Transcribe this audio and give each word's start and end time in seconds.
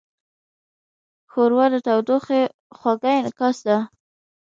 ښوروا 1.31 1.65
د 1.73 1.75
تودوخې 1.85 2.41
خوږه 2.77 3.11
انعکاس 3.19 3.57
ده. 3.67 3.77